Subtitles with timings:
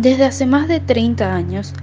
[0.00, 1.74] Desde hace más de 30 años,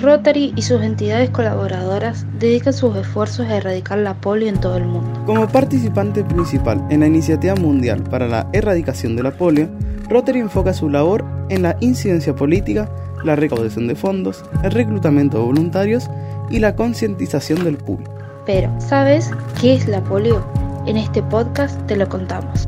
[0.00, 4.86] Rotary y sus entidades colaboradoras dedican sus esfuerzos a erradicar la polio en todo el
[4.86, 5.22] mundo.
[5.26, 9.68] Como participante principal en la Iniciativa Mundial para la Erradicación de la Polio,
[10.08, 12.88] Rotary enfoca su labor en la incidencia política,
[13.24, 16.08] la recaudación de fondos, el reclutamiento de voluntarios
[16.48, 18.14] y la concientización del público.
[18.46, 20.42] Pero, ¿sabes qué es la polio?
[20.86, 22.66] En este podcast te lo contamos.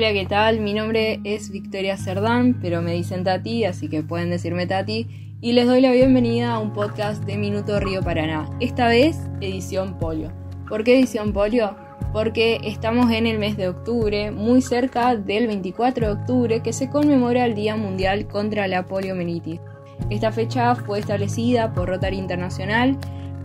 [0.00, 0.60] Hola, ¿qué tal?
[0.60, 5.36] Mi nombre es Victoria Cerdán, pero me dicen Tati, así que pueden decirme Tati.
[5.42, 8.48] Y les doy la bienvenida a un podcast de Minuto Río Paraná.
[8.60, 10.32] Esta vez, edición polio.
[10.70, 11.76] ¿Por qué edición polio?
[12.14, 16.88] Porque estamos en el mes de octubre, muy cerca del 24 de octubre, que se
[16.88, 19.60] conmemora el Día Mundial contra la Poliomielitis.
[20.08, 22.96] Esta fecha fue establecida por Rotary Internacional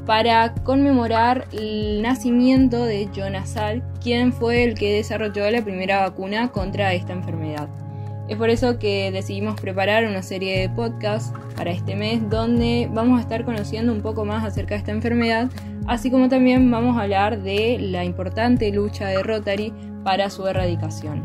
[0.05, 6.51] para conmemorar el nacimiento de Jonas Salk, quien fue el que desarrolló la primera vacuna
[6.51, 7.67] contra esta enfermedad.
[8.27, 13.19] Es por eso que decidimos preparar una serie de podcasts para este mes donde vamos
[13.19, 15.49] a estar conociendo un poco más acerca de esta enfermedad,
[15.87, 21.23] así como también vamos a hablar de la importante lucha de Rotary para su erradicación.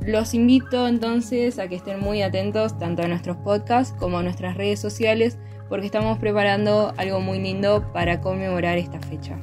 [0.00, 4.56] Los invito entonces a que estén muy atentos tanto a nuestros podcasts como a nuestras
[4.56, 9.36] redes sociales porque estamos preparando algo muy lindo para conmemorar esta fecha.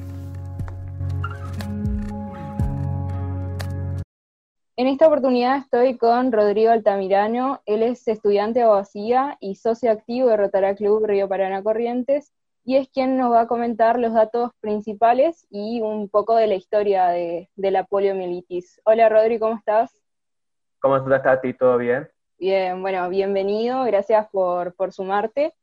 [4.76, 10.28] En esta oportunidad estoy con Rodrigo Altamirano, él es estudiante de abogacía y socio activo
[10.28, 12.32] de Rotara Club Río Paraná Corrientes
[12.64, 16.54] y es quien nos va a comentar los datos principales y un poco de la
[16.54, 18.80] historia de, la poliomielitis.
[18.84, 20.02] Hola Rodrigo, ¿cómo estás?
[20.80, 21.40] ¿Cómo estás?
[21.56, 22.08] ¿Todo bien?
[22.38, 25.54] Bien, bueno, bienvenido, gracias por, por sumarte.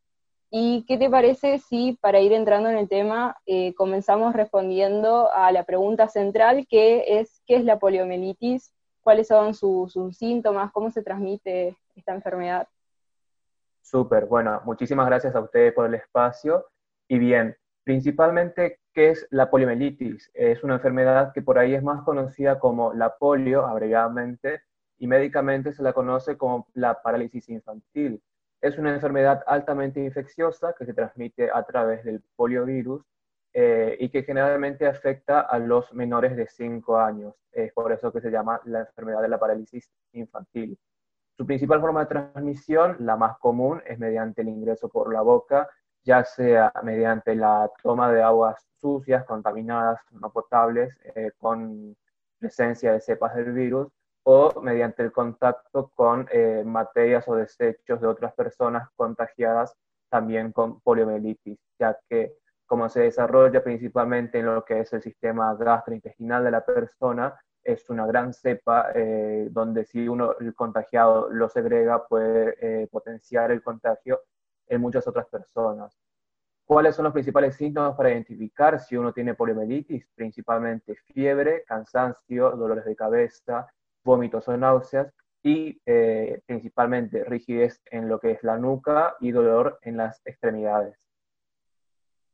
[0.54, 5.50] ¿Y qué te parece si, para ir entrando en el tema, eh, comenzamos respondiendo a
[5.54, 8.74] la pregunta central, que es, ¿qué es la poliomielitis?
[9.00, 10.74] ¿Cuáles son sus, síntomas?
[10.74, 12.68] ¿Cómo se transmite esta enfermedad?
[13.82, 16.66] Súper, bueno, muchísimas gracias a ustedes por el espacio.
[17.08, 20.32] Y bien, principalmente, ¿qué es la poliomielitis?
[20.34, 24.64] Es una enfermedad que por ahí es más conocida como la polio, abreviadamente,
[24.98, 28.22] y médicamente se la conoce como la parálisis infantil
[28.62, 33.04] es una enfermedad altamente infecciosa que se transmite a través del poliovirus
[33.54, 37.34] eh, y que generalmente afecta a los menores de 5 años.
[37.52, 40.78] Es por eso que se llama la enfermedad de la parálisis infantil.
[41.36, 45.68] Su principal forma de transmisión, la más común, es mediante el ingreso por la boca,
[46.04, 51.96] ya sea mediante la toma de aguas sucias, contaminadas, no potables, eh, con
[52.40, 53.88] presencia de cepas del virus,
[54.24, 59.76] o mediante el contacto con eh, materias o desechos de otras personas contagiadas
[60.10, 65.54] también con poliomielitis, ya que como se desarrolla principalmente en lo que es el sistema
[65.56, 71.50] gastrointestinal de la persona, es una gran cepa eh, donde si uno el contagiado lo
[71.50, 74.22] segrega puede eh, potenciar el contagio
[74.68, 75.98] en muchas otras personas.
[76.66, 80.08] ¿Cuáles son los principales síntomas para identificar si uno tiene poliomielitis?
[80.16, 83.68] Principalmente fiebre, cansancio, dolores de cabeza,
[84.04, 85.14] vómitos o náuseas
[85.44, 90.98] y eh, principalmente rigidez en lo que es la nuca y dolor en las extremidades.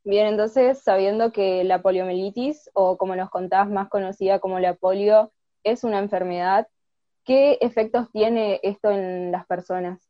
[0.04, 5.32] Bien, entonces, sabiendo que la poliomielitis, o como nos contabas, más conocida como la polio,
[5.64, 6.66] es una enfermedad,
[7.24, 10.08] ¿qué efectos tiene esto en las personas?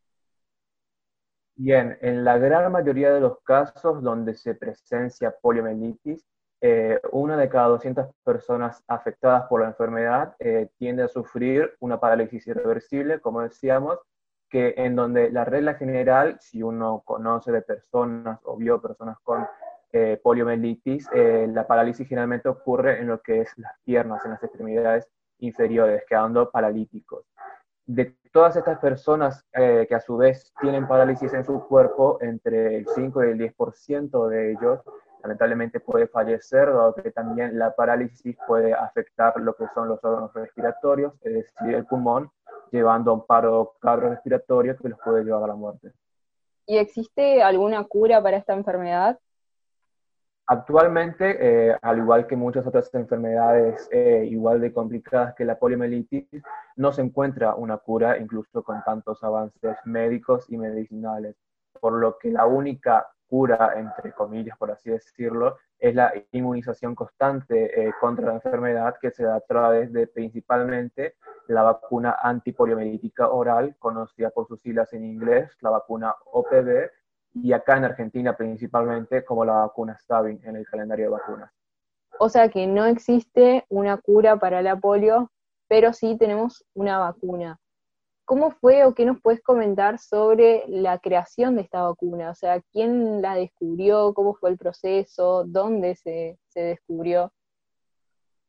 [1.56, 6.24] Bien, en la gran mayoría de los casos donde se presencia poliomielitis,
[6.60, 12.00] eh, una de cada 200 personas afectadas por la enfermedad eh, tiende a sufrir una
[12.00, 13.98] parálisis irreversible, como decíamos,
[14.50, 19.46] que en donde la regla general, si uno conoce de personas o vio personas con
[19.92, 25.08] eh, poliomielitis, la parálisis generalmente ocurre en lo que es las piernas, en las extremidades
[25.38, 27.24] inferiores, quedando paralíticos.
[27.86, 32.86] De todas estas personas que a su vez tienen parálisis en su cuerpo, entre el
[32.86, 34.80] 5 y el 10% de ellos
[35.22, 40.32] lamentablemente puede fallecer, dado que también la parálisis puede afectar lo que son los órganos
[40.34, 42.30] respiratorios, es decir, el pulmón,
[42.70, 45.92] llevando a un paro cardiorrespiratorio que los puede llevar a la muerte.
[46.66, 49.18] ¿Y existe alguna cura para esta enfermedad?
[50.50, 51.36] Actualmente,
[51.70, 56.26] eh, al igual que muchas otras enfermedades eh, igual de complicadas que la poliomielitis,
[56.76, 61.36] no se encuentra una cura, incluso con tantos avances médicos y medicinales,
[61.80, 67.88] por lo que la única cura, entre comillas, por así decirlo, es la inmunización constante
[67.88, 71.14] eh, contra la enfermedad que se da a través de principalmente
[71.46, 76.90] la vacuna antipoliomielítica oral, conocida por sus siglas en inglés, la vacuna OPV,
[77.34, 81.52] y acá en Argentina principalmente como la vacuna Sabin en el calendario de vacunas.
[82.18, 85.30] O sea que no existe una cura para la polio,
[85.68, 87.58] pero sí tenemos una vacuna.
[88.28, 92.30] ¿Cómo fue o qué nos puedes comentar sobre la creación de esta vacuna?
[92.30, 94.12] O sea, ¿quién la descubrió?
[94.12, 95.44] ¿Cómo fue el proceso?
[95.46, 97.32] ¿Dónde se, se descubrió?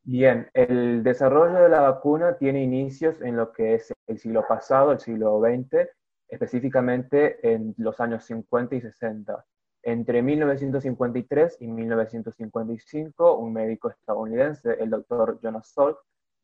[0.04, 4.92] Bien, el desarrollo de la vacuna tiene inicios en lo que es el siglo pasado,
[4.92, 5.88] el siglo XX,
[6.28, 9.46] específicamente en los años 50 y 60.
[9.84, 15.98] Entre 1953 y 1955, un médico estadounidense, el doctor Jonas Salk,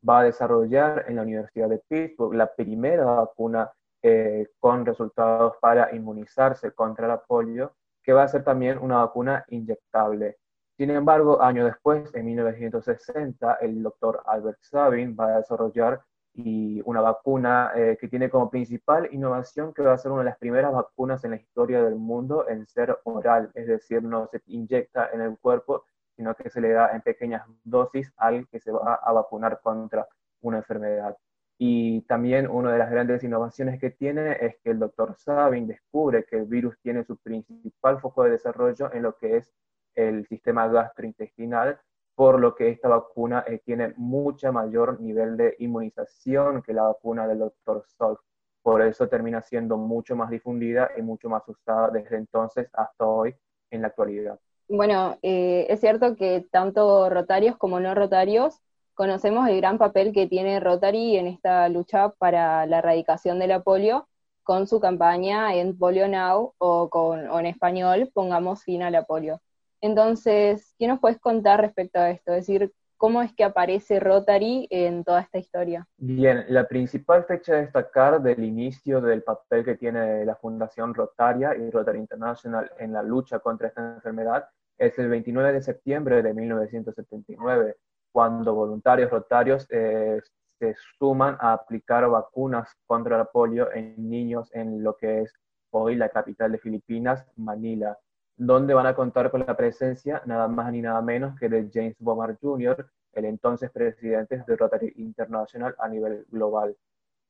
[0.08, 3.70] va a desarrollar en la Universidad de Pittsburgh la primera vacuna
[4.02, 9.44] eh, con resultados para inmunizarse contra la polio, que va a ser también una vacuna
[9.48, 10.38] inyectable.
[10.76, 16.02] Sin embargo, años después, en 1960, el doctor Albert Sabin va a desarrollar
[16.34, 20.30] y una vacuna eh, que tiene como principal innovación que va a ser una de
[20.30, 24.42] las primeras vacunas en la historia del mundo en ser oral, es decir, no se
[24.46, 25.84] inyecta en el cuerpo,
[26.16, 30.06] sino que se le da en pequeñas dosis al que se va a vacunar contra
[30.40, 31.16] una enfermedad.
[31.58, 36.24] Y también una de las grandes innovaciones que tiene es que el doctor Sabin descubre
[36.24, 39.52] que el virus tiene su principal foco de desarrollo en lo que es
[39.94, 41.80] el sistema gastrointestinal
[42.16, 47.28] por lo que esta vacuna eh, tiene mucho mayor nivel de inmunización que la vacuna
[47.28, 48.20] del doctor Salk.
[48.62, 53.36] Por eso termina siendo mucho más difundida y mucho más usada desde entonces hasta hoy
[53.70, 54.40] en la actualidad.
[54.68, 58.60] Bueno, eh, es cierto que tanto rotarios como no rotarios
[58.94, 63.62] conocemos el gran papel que tiene Rotary en esta lucha para la erradicación de la
[63.62, 64.08] polio
[64.42, 69.04] con su campaña en Polio Now o, con, o en español Pongamos fin a la
[69.04, 69.40] polio.
[69.80, 72.32] Entonces, ¿qué nos puedes contar respecto a esto?
[72.32, 75.86] Es decir, ¿cómo es que aparece Rotary en toda esta historia?
[75.96, 81.54] Bien, la principal fecha a destacar del inicio del papel que tiene la Fundación Rotaria
[81.56, 84.48] y Rotary International en la lucha contra esta enfermedad
[84.78, 87.76] es el 29 de septiembre de 1979,
[88.12, 90.20] cuando voluntarios rotarios eh,
[90.58, 95.34] se suman a aplicar vacunas contra la polio en niños en lo que es
[95.70, 97.98] hoy la capital de Filipinas, Manila
[98.36, 101.96] donde van a contar con la presencia nada más ni nada menos que de James
[101.98, 106.76] Bomar Jr., el entonces presidente de Rotary International a nivel global.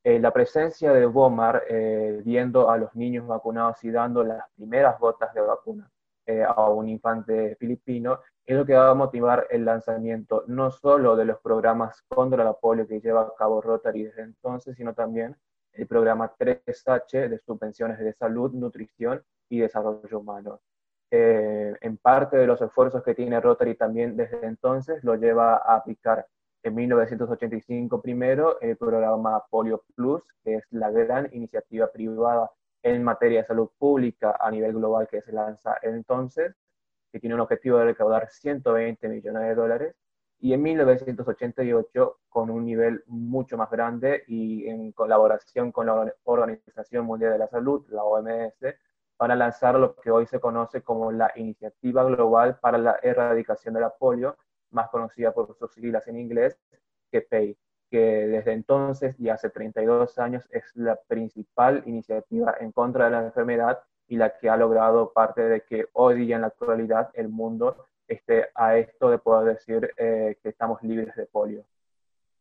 [0.02, 4.98] Eh, la presencia de Bomar, eh, viendo a los niños vacunados y dando las primeras
[4.98, 5.90] gotas de vacuna
[6.26, 11.16] eh, a un infante filipino, es lo que va a motivar el lanzamiento no solo
[11.16, 15.36] de los programas contra la polio que lleva a cabo Rotary desde entonces, sino también
[15.72, 20.60] el programa 3H de subvenciones de salud, nutrición y desarrollo humano.
[21.10, 25.76] Eh, en parte de los esfuerzos que tiene Rotary también desde entonces lo lleva a
[25.76, 26.26] aplicar
[26.64, 32.50] en 1985 primero el programa Polio Plus, que es la gran iniciativa privada
[32.82, 36.54] en materia de salud pública a nivel global que se lanza entonces,
[37.12, 39.96] que tiene un objetivo de recaudar 120 millones de dólares,
[40.40, 47.06] y en 1988 con un nivel mucho más grande y en colaboración con la Organización
[47.06, 48.54] Mundial de la Salud, la OMS,
[49.16, 53.80] para lanzar lo que hoy se conoce como la Iniciativa Global para la Erradicación de
[53.80, 54.36] la Polio,
[54.70, 56.58] más conocida por sus siglas en inglés,
[57.10, 57.56] que PEI,
[57.90, 63.24] que desde entonces y hace 32 años es la principal iniciativa en contra de la
[63.24, 67.28] enfermedad y la que ha logrado parte de que hoy día en la actualidad el
[67.28, 71.64] mundo esté a esto de poder decir eh, que estamos libres de polio.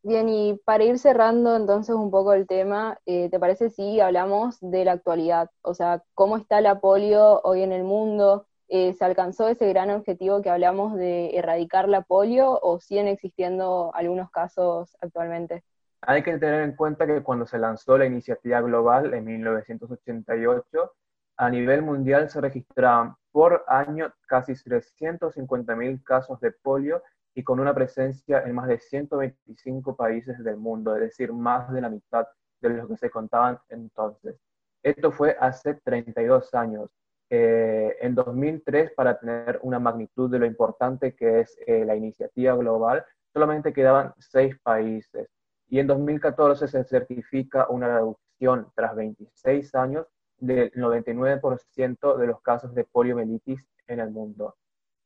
[0.07, 4.59] Bien, y para ir cerrando entonces un poco el tema, eh, ¿te parece si hablamos
[4.61, 5.49] de la actualidad?
[5.63, 8.45] O sea, ¿cómo está la polio hoy en el mundo?
[8.67, 13.89] Eh, ¿Se alcanzó ese gran objetivo que hablamos de erradicar la polio o siguen existiendo
[13.95, 15.63] algunos casos actualmente?
[16.01, 20.93] Hay que tener en cuenta que cuando se lanzó la iniciativa global en 1988,
[21.37, 27.01] a nivel mundial se registraban por año casi 350.000 casos de polio
[27.35, 31.81] y con una presencia en más de 125 países del mundo, es decir, más de
[31.81, 32.25] la mitad
[32.61, 34.37] de los que se contaban entonces.
[34.81, 36.89] Esto fue hace 32 años.
[37.29, 42.55] Eh, en 2003, para tener una magnitud de lo importante que es eh, la iniciativa
[42.55, 45.27] global, solamente quedaban seis países.
[45.67, 52.73] Y en 2014 se certifica una reducción tras 26 años del 99% de los casos
[52.73, 54.55] de poliomielitis en el mundo.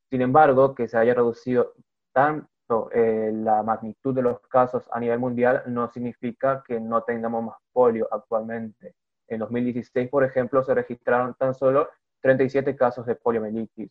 [0.10, 1.74] Sin embargo, que se haya reducido
[2.20, 7.46] tanto eh, la magnitud de los casos a nivel mundial no significa que no tengamos
[7.46, 8.96] más polio actualmente.
[9.30, 11.88] En 2016, por ejemplo, se registraron tan solo
[12.22, 13.90] 37 casos de poliomielitis,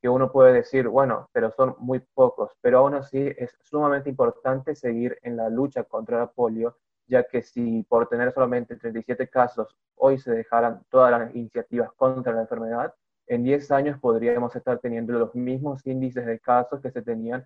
[0.00, 4.76] que uno puede decir, bueno, pero son muy pocos, pero aún así es sumamente importante
[4.76, 6.76] seguir en la lucha contra la polio,
[7.08, 12.34] ya que si por tener solamente 37 casos hoy se dejaran todas las iniciativas contra
[12.34, 12.94] la enfermedad,
[13.26, 17.44] en 10 años podríamos estar teniendo los mismos índices de casos que se tenían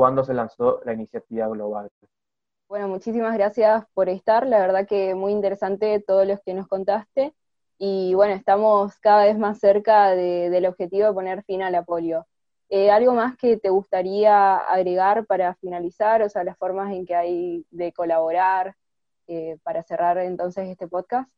[0.00, 1.90] cuando se lanzó la iniciativa global.
[2.70, 7.34] Bueno, muchísimas gracias por estar, la verdad que muy interesante todo lo que nos contaste
[7.76, 12.26] y bueno, estamos cada vez más cerca del objetivo de poner fin a la polio.
[12.70, 16.22] Eh, ¿Algo más que te gustaría agregar para finalizar?
[16.22, 18.74] O sea, las formas en que hay de colaborar
[19.26, 21.30] eh, para cerrar entonces este podcast.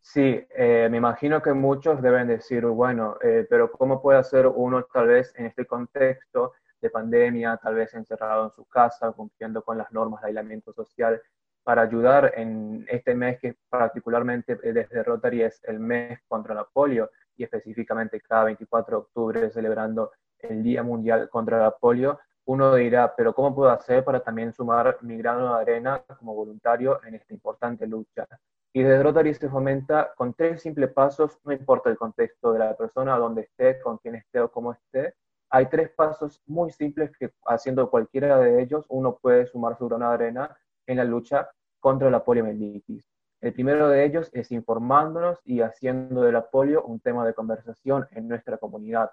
[0.00, 5.08] Sí, eh, me imagino que muchos deben decir, bueno, pero ¿cómo puede hacer uno tal
[5.08, 9.90] vez en este contexto de pandemia, tal vez encerrado en su casa, cumpliendo con las
[9.92, 11.22] normas de aislamiento social,
[11.62, 17.10] para ayudar en este mes que particularmente desde Rotary es el mes contra la polio
[17.36, 20.10] y específicamente cada 24 de octubre celebrando
[20.40, 24.98] el Día Mundial contra la polio, uno dirá, pero ¿cómo puedo hacer para también sumar
[25.02, 28.26] mi grano de arena como voluntario en esta importante lucha?
[28.74, 32.76] Y desde Rotary se fomenta con tres simples pasos, no importa el contexto de la
[32.76, 35.14] persona, dónde esté, con quién esté o cómo esté,
[35.52, 40.08] hay tres pasos muy simples que haciendo cualquiera de ellos uno puede sumar su grano
[40.08, 40.56] de arena
[40.86, 43.06] en la lucha contra la poliomielitis.
[43.42, 48.08] El primero de ellos es informándonos y haciendo de la polio un tema de conversación
[48.12, 49.10] en nuestra comunidad.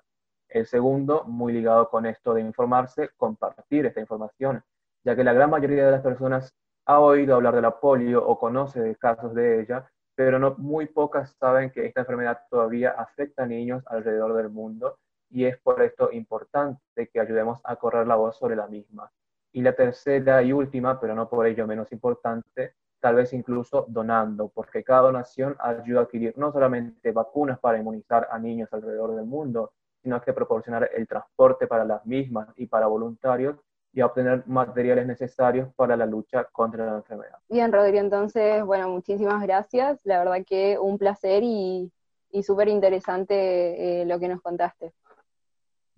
[0.48, 4.64] El segundo, muy ligado con esto de informarse, compartir esta información,
[5.04, 6.56] ya que la gran mayoría de las personas
[6.86, 11.36] ha oído hablar de la polio o conoce casos de ella, pero no, muy pocas
[11.38, 14.98] saben que esta enfermedad todavía afecta a niños alrededor del mundo
[15.30, 19.12] y es por esto importante que ayudemos a correr la voz sobre la misma.
[19.52, 24.50] Y la tercera y última, pero no por ello menos importante, tal vez incluso donando,
[24.50, 29.26] porque cada donación ayuda a adquirir no solamente vacunas para inmunizar a niños alrededor del
[29.26, 29.72] mundo,
[30.02, 33.58] sino que proporcionar el transporte para las mismas y para voluntarios
[33.92, 37.40] y a obtener materiales necesarios para la lucha contra la enfermedad.
[37.50, 40.00] Bien, Rodrigo, entonces, bueno, muchísimas gracias.
[40.04, 41.92] La verdad que un placer y,
[42.32, 44.94] y súper interesante eh, lo que nos contaste.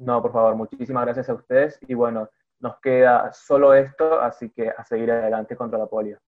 [0.01, 2.27] No, por favor, muchísimas gracias a ustedes y bueno,
[2.60, 6.20] nos queda solo esto, así que a seguir adelante contra la polio.